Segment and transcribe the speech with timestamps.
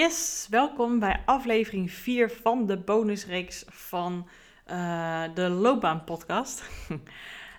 [0.00, 4.28] Yes, welkom bij aflevering 4 van de bonusreeks van
[4.70, 6.62] uh, de Loopbaan Podcast.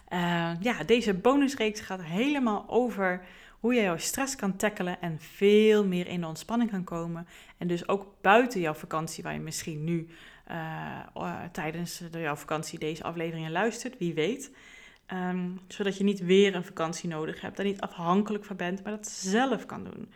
[0.09, 3.21] uh, ja, deze bonusreeks gaat helemaal over
[3.59, 7.27] hoe je jouw stress kan tackelen en veel meer in de ontspanning kan komen.
[7.57, 10.08] En dus ook buiten jouw vakantie, waar je misschien nu
[10.52, 14.52] uh, tijdens de, jouw vakantie deze afleveringen luistert, wie weet.
[15.13, 18.91] Um, zodat je niet weer een vakantie nodig hebt, daar niet afhankelijk van bent, maar
[18.91, 20.09] dat zelf kan doen.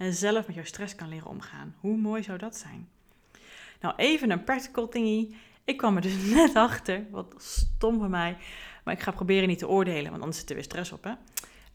[0.00, 1.74] En zelf met jouw stress kan leren omgaan.
[1.80, 2.88] Hoe mooi zou dat zijn?
[3.80, 5.34] Nou, even een practical thingy.
[5.64, 8.36] Ik kwam er dus net achter, wat stom van mij,
[8.84, 11.12] maar ik ga proberen niet te oordelen, want anders zit er weer stress op, hè.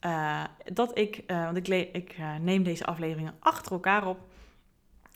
[0.10, 0.44] Uh,
[0.74, 4.20] dat ik, uh, want ik, ik uh, neem deze afleveringen achter elkaar op,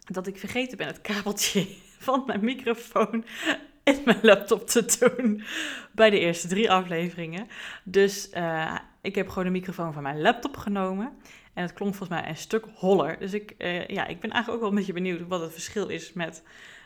[0.06, 1.68] dat ik vergeten ben het kabeltje
[2.08, 3.26] van mijn microfoon
[3.84, 5.44] in mijn laptop te doen
[5.92, 7.48] bij de eerste drie afleveringen.
[7.84, 8.30] Dus
[9.02, 11.18] ik heb gewoon de microfoon van mijn laptop genomen.
[11.54, 13.20] En het klonk volgens mij een stuk holler.
[13.20, 15.88] Dus ik, uh, ja, ik ben eigenlijk ook wel een beetje benieuwd wat het verschil
[15.88, 16.44] is met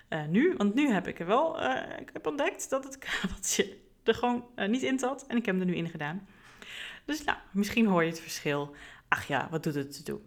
[0.09, 0.53] uh, nu.
[0.57, 4.45] Want nu heb ik er wel, uh, ik heb ontdekt dat het kabeltje er gewoon
[4.67, 5.25] niet in zat.
[5.27, 6.27] En ik heb hem er nu in gedaan.
[7.05, 8.75] Dus nou, misschien hoor je het verschil.
[9.07, 10.21] Ach ja, wat doet het te doen?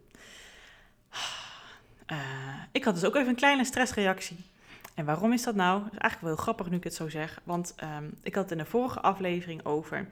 [2.72, 4.36] ik had dus ook even een kleine stressreactie.
[4.94, 5.82] En waarom is dat nou?
[5.82, 7.40] Dat is eigenlijk wel heel grappig nu ik het zo zeg.
[7.44, 10.08] Want um, ik had het in de vorige aflevering over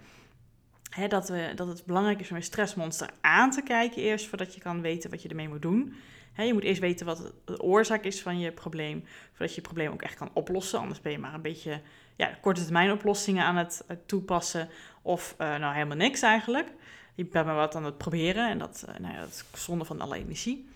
[1.09, 4.61] Dat, we, dat het belangrijk is om een stressmonster aan te kijken eerst, voordat je
[4.61, 5.95] kan weten wat je ermee moet doen.
[6.37, 9.93] Je moet eerst weten wat de oorzaak is van je probleem, voordat je je probleem
[9.93, 10.79] ook echt kan oplossen.
[10.79, 11.81] Anders ben je maar een beetje
[12.17, 14.69] ja, korte termijn oplossingen aan het, toepassen
[15.03, 16.69] of uh, nou helemaal niks eigenlijk.
[17.15, 19.85] Je bent maar wat aan het proberen en dat, uh, nou ja, dat is zonde
[19.85, 20.69] van alle energie.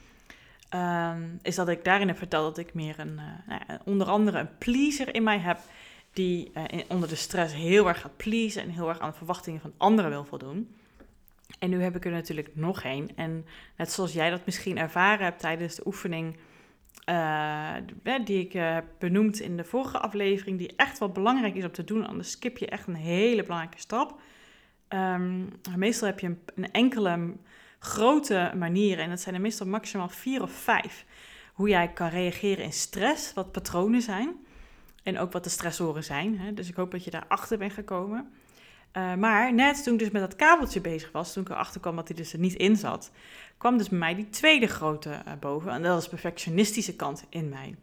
[0.75, 3.15] Um, is dat ik daarin heb verteld dat ik meer een,
[3.47, 5.59] nou onder andere een pleaser in mij heb
[6.19, 9.61] die uh, onder de stress heel erg gaat pleasen en heel erg aan de verwachtingen
[9.61, 10.75] van anderen wil voldoen.
[11.59, 13.17] En nu heb ik er natuurlijk nog één.
[13.17, 16.37] En net zoals jij dat misschien ervaren hebt tijdens de oefening
[17.09, 17.75] uh,
[18.25, 21.73] die ik uh, heb benoemd in de vorige aflevering, die echt wel belangrijk is om
[21.73, 24.21] te doen, anders skip je echt een hele belangrijke stap.
[24.89, 27.37] Um, meestal heb je een, een, enkele
[27.78, 31.05] grote manieren, en dat zijn er meestal maximaal vier of vijf,
[31.53, 34.47] hoe jij kan reageren in stress, wat patronen zijn.
[35.03, 36.38] En ook wat de stressoren zijn.
[36.38, 36.54] Hè?
[36.54, 38.32] Dus ik hoop dat je daarachter bent gekomen.
[38.92, 41.97] Uh, maar net toen ik dus met dat kabeltje bezig was, toen ik erachter kwam
[41.97, 43.10] dat hij dus er niet in zat,
[43.56, 45.72] kwam dus bij mij die tweede grote uh, boven.
[45.72, 47.75] En dat is perfectionistische kant in mij.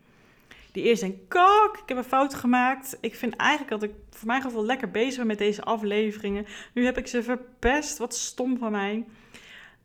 [0.71, 2.97] Die eerst denk kok, ik heb een fout gemaakt.
[3.01, 6.45] Ik vind eigenlijk dat ik voor mijn gevoel lekker bezig ben met deze afleveringen.
[6.73, 9.05] Nu heb ik ze verpest, wat stom van mij.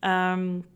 [0.01, 0.67] Um,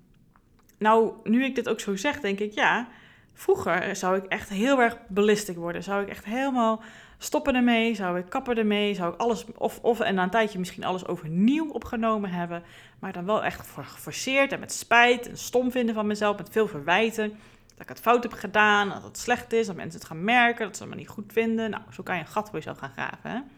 [0.79, 2.89] nou, nu ik dit ook zo zeg, denk ik, ja,
[3.35, 5.83] Vroeger zou ik echt heel erg ballistic worden.
[5.83, 6.83] Zou ik echt helemaal
[7.19, 10.59] stoppen ermee, zou ik kappen ermee, zou ik alles, of, of en na een tijdje
[10.59, 12.63] misschien alles overnieuw opgenomen hebben.
[12.99, 16.69] Maar dan wel echt geforceerd en met spijt en stom vinden van mezelf, met veel
[16.69, 17.29] verwijten.
[17.75, 20.67] Dat ik het fout heb gedaan, dat het slecht is, dat mensen het gaan merken,
[20.67, 21.71] dat ze me niet goed vinden.
[21.71, 23.51] Nou, zo kan je een gat voor jezelf gaan graven.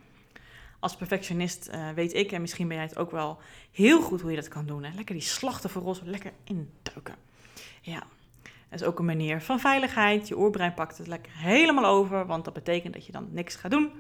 [0.81, 3.38] Als perfectionist uh, weet ik, en misschien ben jij het ook wel
[3.72, 4.84] heel goed hoe je dat kan doen.
[4.84, 4.94] Hè?
[4.94, 7.14] Lekker die slachtofferrol lekker induiken.
[7.81, 8.03] Ja,
[8.71, 10.28] dat is ook een manier van veiligheid.
[10.28, 13.71] Je oerbrein pakt het lekker helemaal over, want dat betekent dat je dan niks gaat
[13.71, 13.91] doen.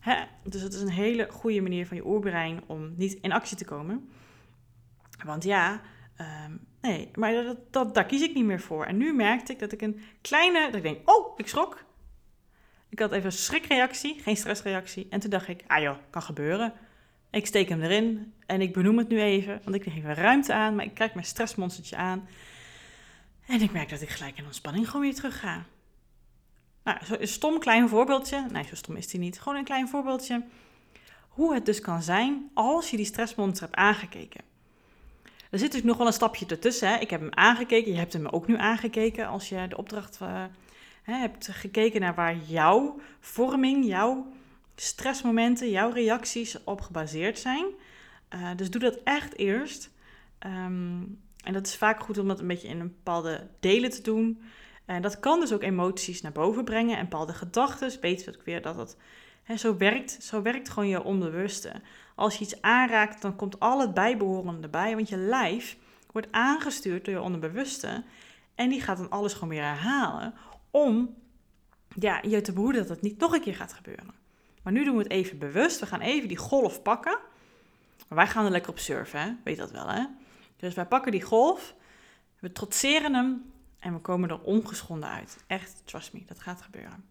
[0.00, 0.24] Hè?
[0.42, 3.64] Dus het is een hele goede manier van je oerbrein om niet in actie te
[3.64, 4.08] komen.
[5.24, 5.80] Want ja,
[6.46, 8.84] um, nee, maar dat, dat, daar kies ik niet meer voor.
[8.84, 11.84] En nu merkte ik dat ik een kleine, dat ik denk, oh, ik schrok.
[12.88, 15.06] Ik had even een schrikreactie, geen stressreactie.
[15.10, 16.72] En toen dacht ik, ah joh, kan gebeuren.
[17.30, 20.52] Ik steek hem erin en ik benoem het nu even, want ik geef even ruimte
[20.52, 22.28] aan, maar ik kijk mijn stressmonstertje aan.
[23.46, 25.64] En ik merk dat ik gelijk in ontspanning gewoon weer terug ga.
[26.84, 28.46] Nou, een stom klein voorbeeldje.
[28.50, 29.40] Nee, zo stom is die niet.
[29.40, 30.44] Gewoon een klein voorbeeldje.
[31.28, 34.40] Hoe het dus kan zijn als je die stressmonster hebt aangekeken.
[35.50, 36.88] Er zit dus nog wel een stapje ertussen.
[36.88, 36.98] Hè.
[36.98, 37.92] Ik heb hem aangekeken.
[37.92, 40.18] Je hebt hem ook nu aangekeken als je de opdracht
[41.02, 44.32] hè, hebt gekeken naar waar jouw vorming, jouw
[44.76, 47.66] stressmomenten, jouw reacties op gebaseerd zijn.
[48.34, 49.90] Uh, dus doe dat echt eerst.
[50.46, 54.02] Um, en dat is vaak goed om dat een beetje in een bepaalde delen te
[54.02, 54.42] doen.
[54.84, 58.00] En dat kan dus ook emoties naar boven brengen en bepaalde gedachten.
[58.00, 58.96] Weet we ook weer dat het
[59.42, 60.18] hè, zo werkt.
[60.22, 61.72] Zo werkt gewoon je onbewuste.
[62.14, 64.94] Als je iets aanraakt, dan komt al het bijbehorende erbij.
[64.94, 65.76] Want je lijf
[66.12, 68.04] wordt aangestuurd door je onderbewuste.
[68.54, 70.34] En die gaat dan alles gewoon weer herhalen.
[70.70, 71.14] Om
[71.98, 74.14] ja, je te behoeden dat het niet nog een keer gaat gebeuren.
[74.62, 75.80] Maar nu doen we het even bewust.
[75.80, 77.18] We gaan even die golf pakken.
[78.08, 79.32] Wij gaan er lekker op surfen, hè?
[79.44, 80.04] weet dat wel, hè?
[80.64, 81.74] Dus wij pakken die golf,
[82.38, 85.44] we trotseren hem en we komen er ongeschonden uit.
[85.46, 87.04] Echt, trust me, dat gaat gebeuren.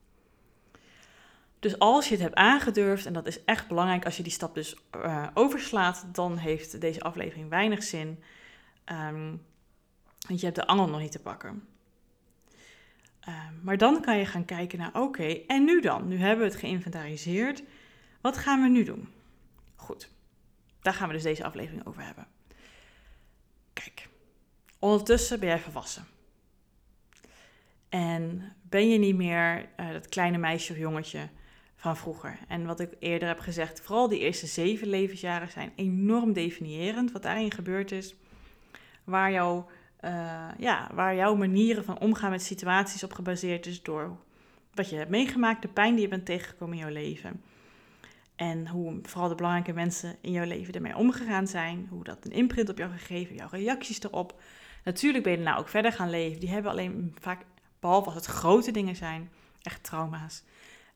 [1.60, 4.56] Dus als je het hebt aangedurfd, en dat is echt belangrijk als je die stap
[4.56, 8.24] dus uh, overslaat, dan heeft deze aflevering weinig zin.
[8.92, 9.46] Um,
[10.28, 11.68] want je hebt de angel nog niet te pakken.
[13.20, 16.08] Ehm, maar dan kan je gaan kijken naar, oké, en nu dan?
[16.08, 17.64] Nu hebben we het geïnventariseerd.
[18.22, 19.10] Wat gaan we nu doen?
[19.76, 20.10] Goed,
[20.82, 22.33] daar gaan we dus deze aflevering over hebben.
[24.84, 26.06] Ondertussen ben jij volwassen.
[27.90, 31.30] En ben je niet meer uh, dat kleine meisje of jongetje
[31.76, 32.38] van vroeger.
[32.48, 37.12] En wat ik eerder heb gezegd, vooral die eerste zeven levensjaren zijn enorm definiërend.
[37.12, 38.16] Wat daarin gebeurd is,
[39.04, 39.62] waar, uh,
[40.58, 44.18] ja, waar jouw manieren van omgaan met situaties op gebaseerd is door
[44.74, 47.42] wat je hebt meegemaakt, de pijn die je bent tegengekomen in jouw leven.
[48.36, 51.88] En hoe vooral de belangrijke mensen in jouw leven ermee omgegaan zijn.
[51.90, 54.42] Hoe dat een imprint op jou gegeven, jouw reacties erop.
[54.84, 56.40] Natuurlijk ben je daarna ook verder gaan leven.
[56.40, 57.46] Die hebben alleen vaak,
[57.80, 59.32] behalve als het grote dingen zijn,
[59.62, 60.44] echt trauma's,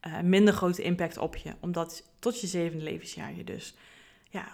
[0.08, 1.54] uh, minder grote impact op je.
[1.60, 3.76] Omdat tot je zevende levensjaar je dus
[4.30, 4.46] ja,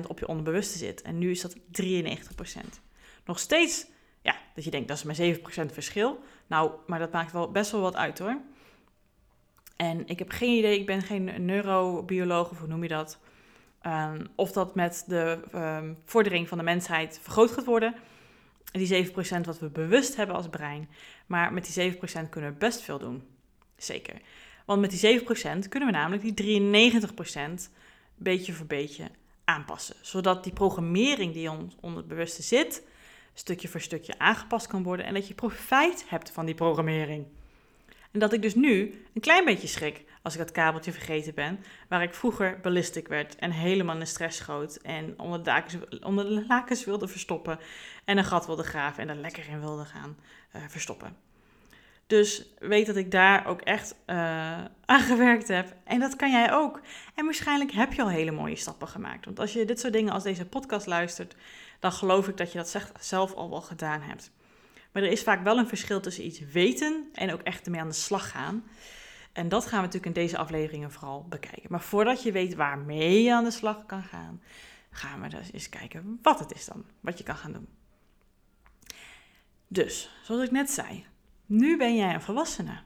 [0.00, 1.02] 100% op je onderbewuste zit.
[1.02, 1.60] En nu is dat 93%.
[3.24, 3.86] Nog steeds,
[4.22, 6.20] ja, dat je denkt dat is maar 7% verschil.
[6.46, 8.40] Nou, maar dat maakt wel best wel wat uit hoor.
[9.76, 13.18] En ik heb geen idee, ik ben geen neurobioloog of hoe noem je dat.
[13.86, 17.94] Um, of dat met de um, vordering van de mensheid vergroot gaat worden.
[18.72, 19.12] Die 7%
[19.44, 20.88] wat we bewust hebben als brein.
[21.26, 21.96] Maar met die 7%
[22.28, 23.22] kunnen we best veel doen.
[23.76, 24.14] Zeker.
[24.66, 25.24] Want met die 7%
[25.68, 26.70] kunnen we namelijk die
[27.08, 27.70] 93%
[28.14, 29.10] beetje voor beetje
[29.44, 29.96] aanpassen.
[30.00, 32.82] Zodat die programmering die ons onder het bewuste zit,
[33.34, 35.06] stukje voor stukje aangepast kan worden.
[35.06, 37.26] En dat je profijt hebt van die programmering.
[38.10, 41.64] En dat ik dus nu een klein beetje schrik als ik dat kabeltje vergeten ben,
[41.88, 46.44] waar ik vroeger ballistic werd en helemaal in stress schoot en onder de, onder de
[46.48, 47.58] lakens wilde verstoppen
[48.04, 50.16] en een gat wilde graven en er lekker in wilde gaan
[50.56, 51.16] uh, verstoppen.
[52.06, 54.16] Dus weet dat ik daar ook echt uh,
[54.84, 55.74] aan gewerkt heb.
[55.84, 56.80] En dat kan jij ook.
[57.14, 59.24] En waarschijnlijk heb je al hele mooie stappen gemaakt.
[59.24, 61.36] Want als je dit soort dingen als deze podcast luistert,
[61.78, 64.30] dan geloof ik dat je dat zelf al wel gedaan hebt.
[64.92, 67.88] Maar er is vaak wel een verschil tussen iets weten en ook echt ermee aan
[67.88, 68.64] de slag gaan.
[69.32, 71.70] En dat gaan we natuurlijk in deze afleveringen vooral bekijken.
[71.70, 74.42] Maar voordat je weet waarmee je aan de slag kan gaan,
[74.90, 77.68] gaan we dus eens kijken wat het is dan, wat je kan gaan doen.
[79.68, 81.04] Dus, zoals ik net zei,
[81.46, 82.78] nu ben jij een volwassene.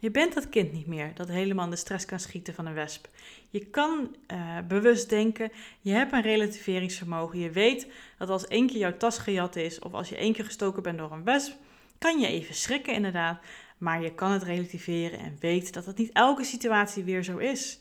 [0.00, 2.74] Je bent dat kind niet meer dat helemaal in de stress kan schieten van een
[2.74, 3.08] wesp.
[3.50, 7.38] Je kan uh, bewust denken, je hebt een relativeringsvermogen.
[7.38, 7.86] Je weet
[8.18, 10.98] dat als één keer jouw tas gejat is of als je één keer gestoken bent
[10.98, 11.56] door een wesp,
[11.98, 13.40] kan je even schrikken inderdaad.
[13.84, 17.80] Maar je kan het relativeren en weet dat het niet elke situatie weer zo is.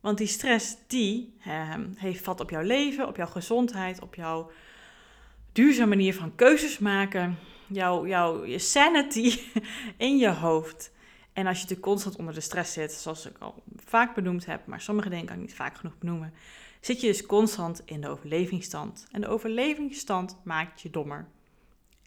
[0.00, 4.50] Want die stress, die uh, heeft vat op jouw leven, op jouw gezondheid, op jouw
[5.52, 9.40] duurzame manier van keuzes maken jouw, jouw je sanity
[9.96, 10.92] in je hoofd.
[11.32, 14.66] En als je te constant onder de stress zit, zoals ik al vaak benoemd heb,
[14.66, 16.34] maar sommige dingen kan ik niet vaak genoeg benoemen,
[16.80, 19.06] zit je dus constant in de overlevingsstand.
[19.10, 21.26] En de overlevingsstand maakt je dommer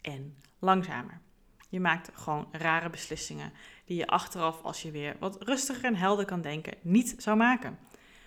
[0.00, 1.20] en langzamer.
[1.68, 3.52] Je maakt gewoon rare beslissingen
[3.84, 7.78] die je achteraf, als je weer wat rustiger en helder kan denken, niet zou maken.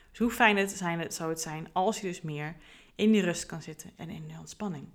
[0.09, 2.55] Dus hoe fijn het, zijn, het zou het zijn als je dus meer
[2.95, 4.87] in die rust kan zitten en in de ontspanning.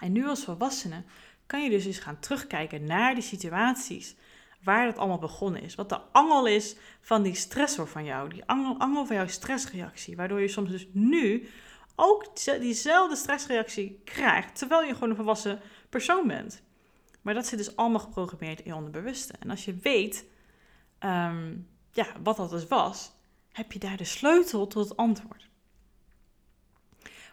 [0.00, 1.04] En nu als volwassene
[1.46, 4.16] kan je dus eens gaan terugkijken naar die situaties
[4.62, 5.74] waar het allemaal begonnen is.
[5.74, 10.16] Wat de angel is van die stressor van jou, die angel van jouw stressreactie.
[10.16, 11.48] Waardoor je soms dus nu
[11.94, 16.62] ook diezelfde stressreactie krijgt, terwijl je gewoon een volwassen persoon bent.
[17.24, 19.34] Maar dat zit dus allemaal geprogrammeerd in je onderbewuste.
[19.38, 20.24] En als je weet
[20.98, 21.56] ehm,
[21.92, 23.12] ja, wat dat dus was,
[23.52, 25.48] heb je daar de sleutel tot het antwoord.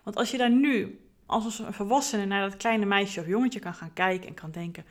[0.04, 3.74] Want als je daar nu als een volwassene naar dat kleine meisje of jongetje kan
[3.74, 4.86] gaan kijken en kan denken: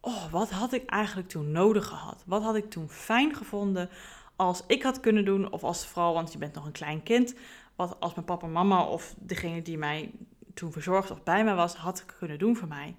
[0.00, 2.22] Oh, wat had ik eigenlijk toen nodig gehad?
[2.26, 3.90] Wat had ik toen fijn gevonden
[4.36, 7.34] als ik had kunnen doen, of als vooral, want je bent nog een klein kind,
[7.76, 10.10] wat als mijn papa, mama of degene die mij
[10.54, 12.96] toen verzorgd of bij mij was, had kunnen doen voor mij?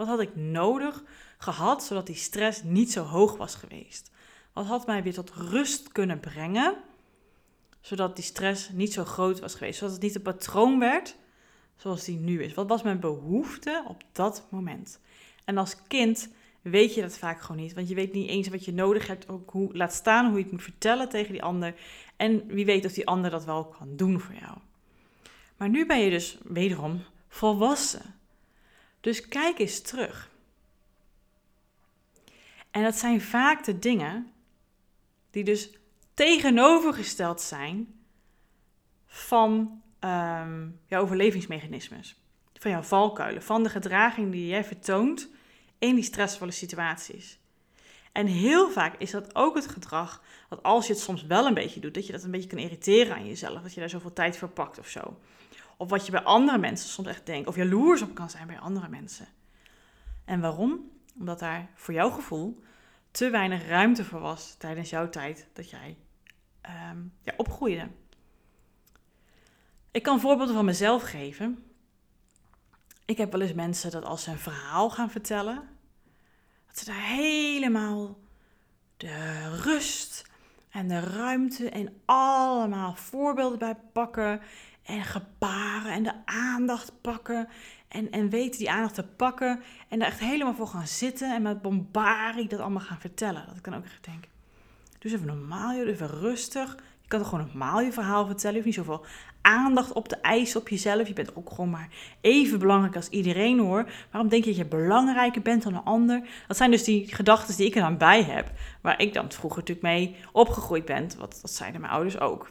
[0.00, 1.02] Wat had ik nodig
[1.38, 4.10] gehad zodat die stress niet zo hoog was geweest?
[4.52, 6.76] Wat had mij weer tot rust kunnen brengen,
[7.80, 11.16] zodat die stress niet zo groot was geweest, zodat het niet een patroon werd
[11.76, 12.54] zoals die nu is?
[12.54, 15.00] Wat was mijn behoefte op dat moment?
[15.44, 16.28] En als kind
[16.62, 19.28] weet je dat vaak gewoon niet, want je weet niet eens wat je nodig hebt,
[19.28, 21.74] ook hoe, laat staan hoe je het moet vertellen tegen die ander.
[22.16, 24.58] En wie weet of die ander dat wel kan doen voor jou.
[25.56, 28.19] Maar nu ben je dus wederom volwassen.
[29.00, 30.30] Dus kijk eens terug.
[32.70, 34.32] En dat zijn vaak de dingen
[35.30, 35.70] die dus
[36.14, 38.00] tegenovergesteld zijn
[39.06, 42.18] van um, jouw overlevingsmechanismes.
[42.52, 45.28] Van jouw valkuilen, van de gedraging die jij vertoont
[45.78, 47.38] in die stressvolle situaties.
[48.12, 51.54] En heel vaak is dat ook het gedrag dat als je het soms wel een
[51.54, 53.62] beetje doet, dat je dat een beetje kan irriteren aan jezelf.
[53.62, 55.18] Dat je daar zoveel tijd voor pakt of zo.
[55.80, 57.48] Of wat je bij andere mensen soms echt denkt.
[57.48, 59.26] Of jaloers op kan zijn bij andere mensen.
[60.24, 60.90] En waarom?
[61.18, 62.62] Omdat daar voor jouw gevoel
[63.10, 65.96] te weinig ruimte voor was tijdens jouw tijd dat jij
[66.60, 67.88] ehm, ja, opgroeide.
[69.90, 71.64] Ik kan voorbeelden van mezelf geven.
[73.04, 75.68] Ik heb wel eens mensen dat als ze een verhaal gaan vertellen,
[76.66, 78.18] dat ze daar helemaal
[78.96, 80.30] de rust
[80.70, 84.40] en de ruimte en allemaal voorbeelden bij pakken
[84.90, 87.48] en gebaren en de aandacht pakken
[87.88, 91.42] en, en weten die aandacht te pakken en daar echt helemaal voor gaan zitten en
[91.42, 93.46] met bombarie dat allemaal gaan vertellen.
[93.46, 94.24] Dat ik dan ook echt denk,
[94.98, 96.76] dus even normaal, even rustig.
[97.02, 98.56] Je kan toch gewoon normaal je verhaal vertellen.
[98.56, 99.06] Je hoeft niet zoveel
[99.40, 101.08] aandacht op te eisen op jezelf.
[101.08, 101.88] Je bent ook gewoon maar
[102.20, 103.90] even belangrijk als iedereen hoor.
[104.10, 106.28] Waarom denk je dat je belangrijker bent dan een ander?
[106.48, 108.50] Dat zijn dus die gedachten die ik er dan bij heb.
[108.80, 111.08] Waar ik dan vroeger natuurlijk mee opgegroeid ben.
[111.18, 112.50] Wat, dat zeiden mijn ouders ook.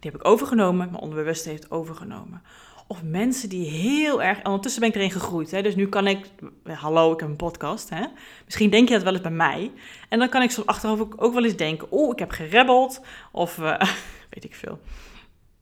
[0.00, 0.90] Die heb ik overgenomen.
[0.90, 2.42] Mijn onderbewuste heeft overgenomen.
[2.86, 4.44] Of mensen die heel erg.
[4.44, 5.50] Ondertussen ben ik erin gegroeid.
[5.50, 5.62] Hè?
[5.62, 6.26] Dus nu kan ik.
[6.64, 7.90] Hallo, ik heb een podcast.
[7.90, 8.04] Hè?
[8.44, 9.70] Misschien denk je dat wel eens bij mij.
[10.08, 13.00] En dan kan ik zo achteraf ook, wel eens denken: Oh, ik heb gerebbeld.
[13.32, 13.80] Of uh,
[14.30, 14.78] weet ik veel.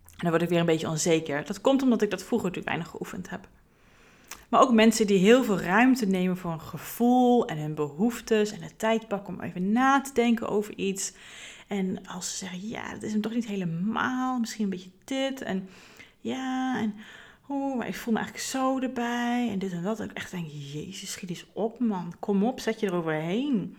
[0.04, 1.44] En dan word ik weer een beetje onzeker.
[1.44, 3.48] Dat komt omdat ik dat vroeger natuurlijk weinig geoefend heb.
[4.48, 8.60] Maar ook mensen die heel veel ruimte nemen voor een gevoel en hun behoeftes en
[8.60, 11.12] de tijd pakken om even na te denken over iets.
[11.66, 15.42] En als ze zeggen, ja, dat is hem toch niet helemaal, misschien een beetje dit
[15.42, 15.68] en
[16.20, 16.94] ja, en
[17.46, 20.00] oh, maar ik voel me eigenlijk zo erbij en dit en dat.
[20.00, 23.76] En ik echt denk, jezus, schiet eens op man, kom op, zet je eroverheen.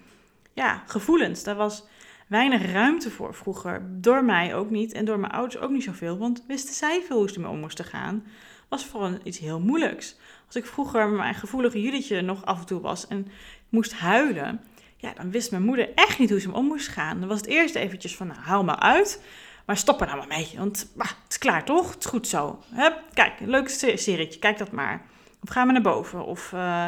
[0.53, 1.83] Ja, gevoelens, daar was
[2.27, 4.01] weinig ruimte voor vroeger.
[4.01, 6.17] Door mij ook niet en door mijn ouders ook niet zoveel.
[6.17, 8.23] Want wisten zij veel hoe ze ermee om moesten gaan,
[8.67, 10.15] was voor iets heel moeilijks.
[10.45, 13.27] Als ik vroeger mijn gevoelige Judithje nog af en toe was en
[13.69, 14.61] moest huilen,
[14.97, 17.19] ja, dan wist mijn moeder echt niet hoe ze om moest gaan.
[17.19, 19.21] Dan was het eerst eventjes van, nou, haal maar uit.
[19.65, 21.93] Maar stop er nou maar mee, want bah, het is klaar toch?
[21.93, 22.63] Het is goed zo.
[22.73, 25.05] Hup, kijk, een leuk serietje, kijk dat maar.
[25.43, 26.25] Of ga maar naar boven.
[26.25, 26.87] Of uh,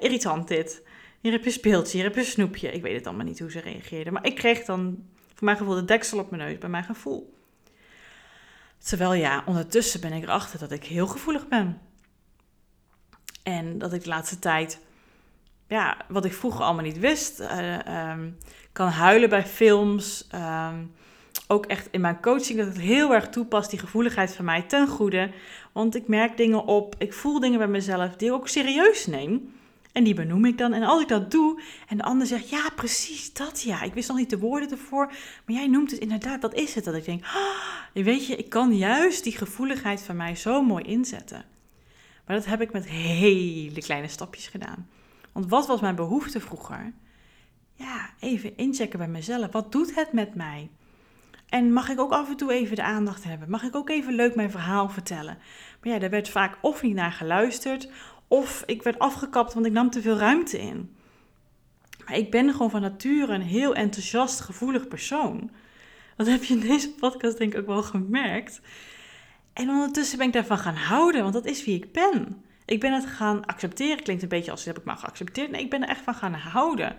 [0.00, 0.82] irritant dit.
[1.20, 2.72] Hier heb je speeltje, hier heb je snoepje.
[2.72, 4.12] Ik weet het allemaal niet hoe ze reageerden.
[4.12, 5.04] Maar ik kreeg dan,
[5.34, 7.34] voor mijn gevoel, de deksel op mijn neus bij mijn gevoel.
[8.78, 11.80] Terwijl ja, ondertussen ben ik erachter dat ik heel gevoelig ben.
[13.42, 14.80] En dat ik de laatste tijd,
[15.70, 18.14] ja, wat ik vroeger allemaal niet wist, uh,
[18.72, 20.26] kan huilen bij films.
[20.30, 20.84] Ehm,
[21.48, 24.88] ook echt in mijn coaching dat het heel erg toepas, die gevoeligheid van mij ten
[24.88, 25.30] goede.
[25.72, 29.52] Want ik merk dingen op, ik voel dingen bij mezelf die ik ook serieus neem.
[29.92, 30.72] En die benoem ik dan.
[30.72, 33.82] En als ik dat doe en de ander zegt, ja, precies dat ja.
[33.82, 35.06] Ik wist nog niet de woorden ervoor,
[35.46, 36.84] maar jij noemt het inderdaad, dat is het.
[36.84, 40.84] Dat ik denk, oh, weet je, ik kan juist die gevoeligheid van mij zo mooi
[40.84, 41.44] inzetten.
[42.26, 44.88] Maar dat heb ik met hele kleine stapjes gedaan.
[45.32, 46.92] Want wat was mijn behoefte vroeger?
[47.74, 49.52] Ja, even inchecken bij mezelf.
[49.52, 50.70] Wat doet het met mij?
[51.48, 53.50] En mag ik ook af en toe even de aandacht hebben?
[53.50, 55.38] Mag ik ook even leuk mijn verhaal vertellen?
[55.82, 57.90] Maar ja, daar werd vaak of niet naar geluisterd,
[58.28, 60.96] of ik werd afgekapt, want ik nam te veel ruimte in.
[62.04, 65.50] Maar ik ben gewoon van nature een heel enthousiast, gevoelig persoon.
[66.16, 68.60] Dat heb je in deze podcast denk ik ook wel gemerkt.
[69.52, 72.44] En ondertussen ben ik daarvan gaan houden, want dat is wie ik ben.
[72.70, 74.02] Ik ben het gaan accepteren.
[74.02, 75.50] Klinkt een beetje als heb ik maar geaccepteerd.
[75.50, 76.96] Nee, ik ben er echt van gaan houden.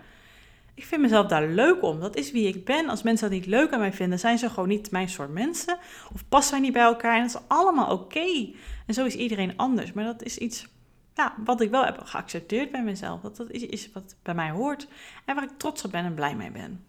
[0.74, 2.00] Ik vind mezelf daar leuk om.
[2.00, 2.88] Dat is wie ik ben.
[2.88, 5.78] Als mensen dat niet leuk aan mij vinden, zijn ze gewoon niet mijn soort mensen.
[6.14, 7.16] Of passen wij niet bij elkaar.
[7.16, 8.52] En dat is allemaal oké.
[8.86, 9.92] En zo is iedereen anders.
[9.92, 10.66] Maar dat is iets
[11.14, 13.20] ja, wat ik wel heb geaccepteerd bij mezelf.
[13.20, 14.88] Dat dat is, is wat bij mij hoort.
[15.24, 16.84] En waar ik trots op ben en blij mee ben.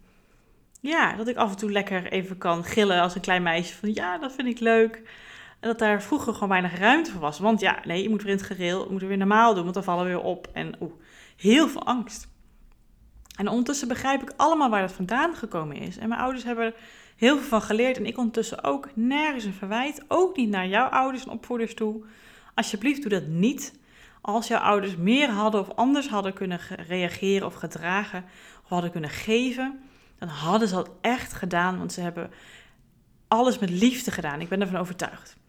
[0.80, 3.74] Ja, dat ik af en toe lekker even kan gillen als een klein meisje.
[3.74, 5.02] Van ja, dat vind ik leuk.
[5.64, 7.38] En dat daar vroeger gewoon weinig ruimte voor was.
[7.38, 8.84] Want ja, nee, je moet weer in het gereel.
[8.84, 10.48] Je moet er weer normaal doen, want dan vallen we weer op.
[10.52, 10.92] En oeh,
[11.36, 12.28] heel veel angst.
[13.36, 15.98] En ondertussen begrijp ik allemaal waar dat vandaan gekomen is.
[15.98, 16.74] En mijn ouders hebben er
[17.16, 17.96] heel veel van geleerd.
[17.96, 20.04] En ik ondertussen ook nergens een verwijt.
[20.08, 22.04] Ook niet naar jouw ouders en opvoeders toe.
[22.54, 23.78] Alsjeblieft, doe dat niet.
[24.20, 28.24] Als jouw ouders meer hadden of anders hadden kunnen reageren of gedragen
[28.62, 29.80] of hadden kunnen geven,
[30.18, 32.30] dan hadden ze dat echt gedaan, want ze hebben
[33.28, 34.40] alles met liefde gedaan.
[34.40, 35.42] Ik ben ervan overtuigd.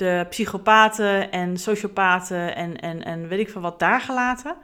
[0.00, 4.56] De psychopaten en sociopaten en, en, en weet ik veel wat daar gelaten.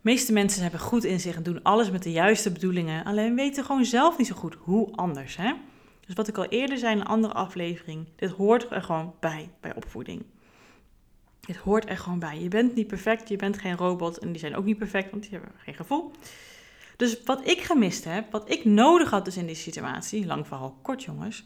[0.00, 3.04] Meeste mensen hebben goed in zich en doen alles met de juiste bedoelingen.
[3.04, 5.36] Alleen weten gewoon zelf niet zo goed hoe anders.
[5.36, 5.52] Hè?
[6.06, 9.50] Dus wat ik al eerder zei in een andere aflevering, dit hoort er gewoon bij,
[9.60, 10.24] bij opvoeding.
[11.46, 12.40] Het hoort er gewoon bij.
[12.40, 15.22] Je bent niet perfect, je bent geen robot en die zijn ook niet perfect, want
[15.22, 16.12] die hebben geen gevoel.
[16.96, 20.78] Dus wat ik gemist heb, wat ik nodig had dus in die situatie, lang verhaal
[20.82, 21.44] kort jongens,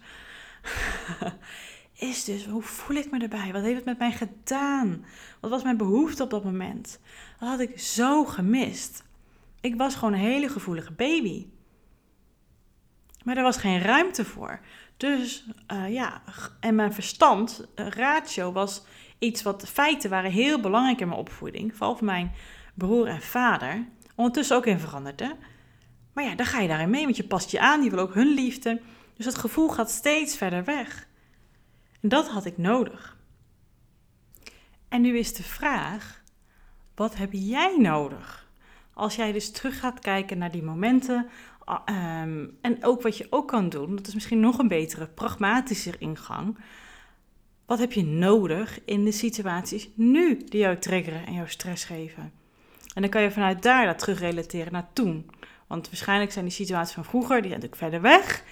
[1.99, 3.53] is dus hoe voel ik me erbij?
[3.53, 5.05] Wat heeft het met mij gedaan?
[5.41, 7.01] Wat was mijn behoefte op dat moment?
[7.39, 9.05] Dat had ik zo gemist.
[9.61, 11.47] Ik was gewoon een hele gevoelige baby.
[13.25, 14.61] Maar er was geen ruimte voor.
[14.97, 16.23] Dus uh, ja,
[16.61, 18.85] en mijn verstand, uh, ratio, was
[19.19, 21.77] iets wat feiten waren heel belangrijk in mijn opvoeding.
[21.77, 22.33] Vooral voor mijn
[22.75, 25.21] broer en vader ondertussen ook in veranderd.
[25.21, 25.31] Hè?
[26.13, 28.15] Maar ja, dan ga je daarin mee, want je past je aan, die wil ook
[28.15, 28.81] hun liefde.
[29.17, 31.07] Dus dat gevoel gaat steeds verder weg.
[32.01, 33.17] En dat had ik nodig.
[34.89, 36.23] En nu is de vraag:
[36.95, 38.49] wat heb jij nodig?
[38.93, 41.29] Als jij dus terug gaat kijken naar die momenten.
[41.85, 45.95] Ehm, en ook wat je ook kan doen, dat is misschien nog een betere, pragmatischer
[45.99, 46.59] ingang.
[47.67, 52.33] Wat heb je nodig in de situaties nu die jou triggeren en jou stress geven?
[52.95, 55.31] En dan kan je vanuit daar dat terugrelateren naar toen.
[55.67, 58.45] Want waarschijnlijk zijn die situaties van vroeger, die zijn natuurlijk verder weg.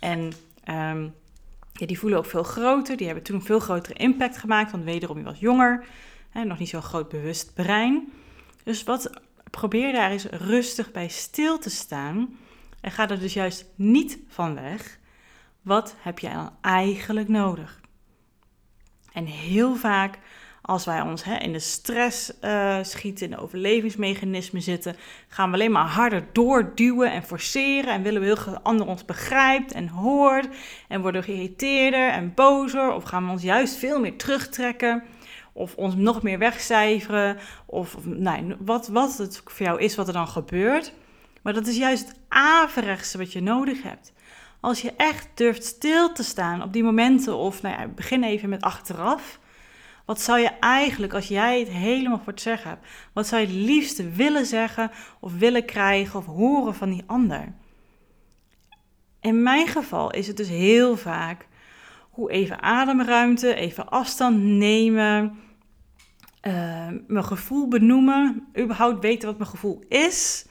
[0.00, 0.32] En
[0.64, 1.08] ehm,
[1.72, 2.96] ja, die voelen ook veel groter.
[2.96, 4.70] Die hebben toen veel grotere impact gemaakt.
[4.70, 5.84] Want wederom, je was jonger.
[6.32, 8.12] Nog niet zo'n groot bewust brein.
[8.64, 9.10] Dus wat
[9.50, 12.38] probeer daar eens rustig bij stil te staan.
[12.80, 14.98] En ga er dus juist niet van weg.
[15.62, 17.80] Wat heb jij dan eigenlijk nodig?
[19.12, 20.18] En heel vaak
[20.70, 24.96] als wij ons hè, in de stress uh, schieten, in de overlevingsmechanismen zitten,
[25.28, 27.92] gaan we alleen maar harder doorduwen en forceren.
[27.92, 30.48] En willen we heel graag dat de ander ons begrijpt en hoort.
[30.88, 32.92] En worden geïrriteerder en bozer.
[32.92, 35.02] Of gaan we ons juist veel meer terugtrekken.
[35.52, 37.36] Of ons nog meer wegcijferen.
[37.66, 40.92] Of, of nee, wat, wat het voor jou is wat er dan gebeurt.
[41.42, 44.12] Maar dat is juist het averechtste wat je nodig hebt.
[44.60, 48.48] Als je echt durft stil te staan op die momenten, of nou ja, begin even
[48.48, 49.38] met achteraf.
[50.10, 53.46] Wat zou je eigenlijk, als jij het helemaal voor het zeggen hebt, wat zou je
[53.46, 54.90] het liefste willen zeggen
[55.20, 57.52] of willen krijgen of horen van die ander?
[59.20, 61.46] In mijn geval is het dus heel vaak
[62.10, 65.38] hoe even ademruimte, even afstand nemen,
[66.42, 70.46] uh, mijn gevoel benoemen, überhaupt weten wat mijn gevoel is.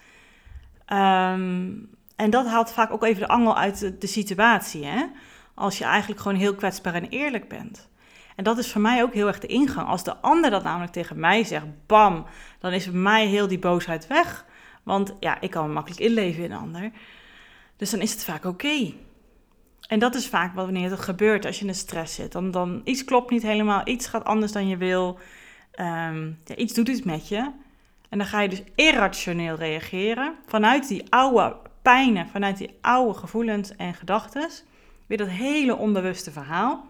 [0.86, 1.72] Ehm,
[2.16, 4.86] en dat haalt vaak ook even de angel uit de, de situatie.
[4.86, 5.06] Hè?
[5.54, 7.90] Als je eigenlijk gewoon heel kwetsbaar en eerlijk bent.
[8.40, 9.88] En dat is voor mij ook heel erg de ingang.
[9.88, 12.26] Als de ander dat namelijk tegen mij zegt, bam,
[12.60, 14.46] dan is bij mij heel die boosheid weg.
[14.84, 16.92] Want ja, ik kan me makkelijk inleven in een ander.
[17.76, 18.94] Dus dan is het vaak oké.
[19.88, 22.32] En dat is vaak wat wanneer het gebeurt als je in de stress zit.
[22.32, 25.20] Dan, dan iets klopt niet helemaal, iets gaat anders dan je wil.
[25.80, 27.52] Um, ja, iets doet iets met je.
[28.10, 30.36] En dan ga je dus irrationeel reageren.
[30.46, 34.50] Vanuit die oude pijnen, vanuit die oude gevoelens en gedachten.
[35.08, 36.88] Weer dat hele onbewuste verhaal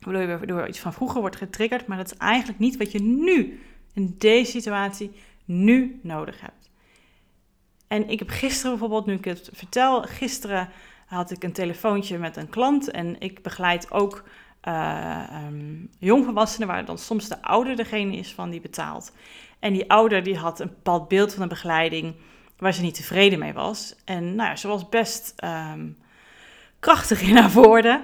[0.00, 3.02] waardoor je door iets van vroeger wordt getriggerd, maar dat is eigenlijk niet wat je
[3.02, 3.60] nu,
[3.92, 5.12] in deze situatie,
[5.44, 6.70] nu nodig hebt.
[7.88, 10.68] En ik heb gisteren bijvoorbeeld, nu ik het vertel, gisteren
[11.06, 14.24] had ik een telefoontje met een klant en ik begeleid ook
[14.68, 19.12] uh, um, jongvolwassenen, waar dan soms de ouder degene is van die betaalt.
[19.58, 22.14] En die ouder die had een bepaald beeld van de begeleiding
[22.56, 23.94] waar ze niet tevreden mee was.
[24.04, 25.96] En nou ja, ze was best um,
[26.80, 28.00] krachtig in haar woorden.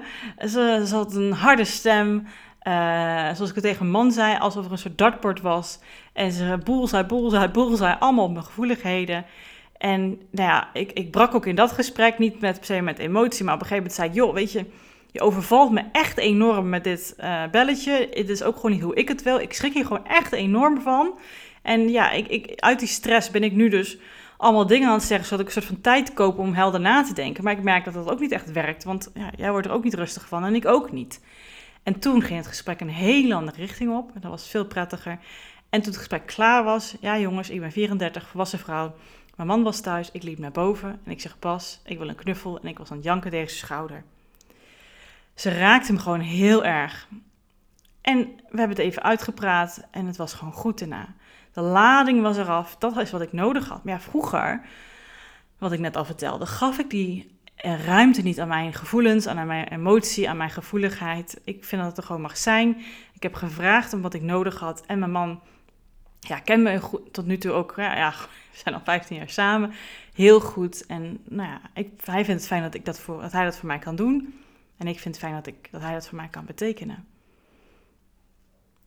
[0.47, 2.27] Ze, had een harde stem.
[2.67, 5.79] Uh, zoals ik het tegen een man zei, alsof er een soort dartbord was.
[6.13, 9.25] En ze boelzij, boelzij, boelzij, allemaal op mijn gevoeligheden.
[9.77, 12.99] En nou ja, ik, ik brak ook in dat gesprek, niet met, per se met
[12.99, 14.65] emotie, maar op een gegeven moment zei ik, joh, weet je,
[15.11, 18.07] je overvalt me echt enorm met dit uh, belletje.
[18.11, 19.39] Het is ook gewoon niet hoe ik het wil.
[19.39, 21.19] Ik schrik hier gewoon echt enorm van.
[21.61, 23.97] En ja, ik, ik, uit die stress ben ik nu dus
[24.37, 27.03] allemaal dingen aan het zeggen, zodat ik een soort van tijd koop om helder na
[27.03, 27.43] te denken.
[27.43, 29.83] Maar ik merk dat dat ook niet echt werkt, want ja, jij wordt er ook
[29.83, 31.21] niet rustig van en ik ook niet.
[31.83, 34.11] En toen ging het gesprek een hele andere richting op.
[34.13, 35.19] En dat was veel prettiger.
[35.69, 38.95] En toen het gesprek klaar was, ja jongens, ik ben 34, volwassen vrouw.
[39.35, 42.15] Mijn man was thuis, ik liep naar boven en ik zeg pas, ik wil een
[42.15, 42.59] knuffel.
[42.59, 44.03] En ik was aan het janken tegen zijn schouder.
[45.33, 47.07] Ze raakte hem gewoon heel erg.
[48.01, 48.17] En
[48.49, 51.15] we hebben het even uitgepraat en het was gewoon goed daarna.
[51.55, 52.75] De lading was eraf.
[52.75, 53.83] Dat is wat ik nodig had.
[53.83, 54.61] Maar ja, vroeger,
[55.57, 59.67] wat ik net al vertelde, gaf ik die ruimte niet aan mijn gevoelens, aan mijn
[59.67, 61.41] emotie, aan mijn gevoeligheid.
[61.43, 62.77] Ik vind dat het er gewoon mag zijn.
[63.13, 64.85] Ik heb gevraagd om wat ik nodig had.
[64.85, 65.41] En mijn man
[66.19, 66.79] ja, kent me
[67.11, 67.73] tot nu toe ook.
[67.75, 68.09] Ja, ja,
[68.51, 69.73] we zijn al 15 jaar samen.
[70.13, 70.85] Heel goed.
[70.85, 73.57] En nou ja, ik, hij vindt het fijn dat, ik dat, voor, dat hij dat
[73.57, 74.39] voor mij kan doen.
[74.77, 77.05] En ik vind het fijn dat, ik, dat hij dat voor mij kan betekenen.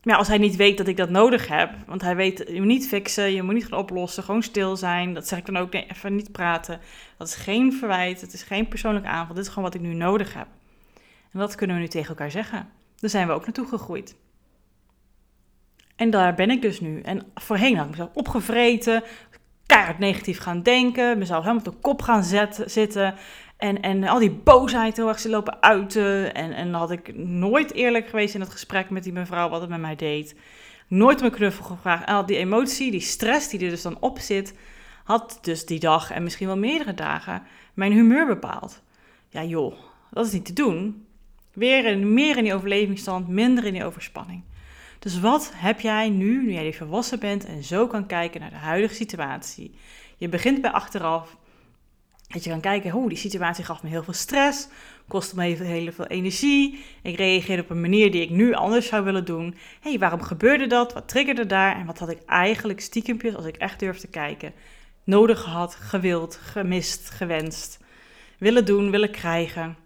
[0.03, 2.67] Maar als hij niet weet dat ik dat nodig heb, want hij weet, je moet
[2.67, 5.15] niet fixen, je moet niet gaan oplossen, gewoon stil zijn.
[5.15, 6.81] Dat zeg ik dan ook, nee, even niet praten.
[7.17, 9.95] Dat is geen verwijt, het is geen persoonlijke aanval, dit is gewoon wat ik nu
[9.95, 10.47] nodig heb.
[11.33, 12.69] En dat kunnen we nu tegen elkaar zeggen.
[12.97, 14.17] Daar zijn we ook naartoe gegroeid.
[15.97, 17.01] En daar ben ik dus nu.
[17.01, 19.03] En voorheen had ik mezelf opgevreten,
[19.67, 23.15] keihard negatief gaan denken, mezelf helemaal op de kop gaan zetten, zitten.
[23.59, 26.35] En, en al die boosheid heel erg ze lopen uiten.
[26.35, 29.71] En, en had ik nooit eerlijk geweest in het gesprek met die mevrouw wat het
[29.71, 30.35] met mij deed.
[30.88, 32.07] Nooit mijn knuffel gevraagd.
[32.07, 34.55] Al die emotie, die stress die er dus dan op zit,
[35.05, 37.42] had dus die dag en misschien wel meerdere dagen
[37.75, 38.83] mijn humeur bepaald.
[39.29, 39.75] Ja joh,
[40.11, 41.07] dat is niet te doen.
[41.53, 44.42] Weer in, meer in die overlevingsstand, minder in die overspanning.
[44.99, 48.57] Dus wat heb jij nu, nu jij volwassen bent en zo kan kijken naar de
[48.57, 49.75] huidige situatie?
[50.16, 51.37] Je begint bij achteraf.
[52.29, 54.69] Dat je kan kijken, hoe die situatie gaf me heel veel stress,
[55.07, 56.85] kostte me heel, heel veel energie.
[57.03, 59.57] Ik reageerde op een manier die ik nu anders zou willen doen.
[59.81, 60.93] Hé, hey, waarom gebeurde dat?
[60.93, 61.77] Wat triggerde daar?
[61.77, 64.53] En wat had ik eigenlijk stiekempjes, als ik echt durf te kijken,
[65.05, 67.79] nodig gehad, gewild, gemist, gewenst,
[68.38, 69.77] willen doen, willen krijgen?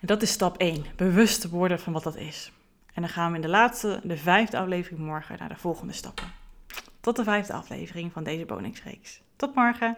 [0.00, 2.52] En dat is stap 1, bewust worden van wat dat is.
[2.94, 6.32] En dan gaan we in de laatste, de vijfde aflevering morgen naar de volgende stappen.
[7.00, 9.20] Tot de vijfde aflevering van deze Bonix-reeks.
[9.36, 9.96] Tot morgen!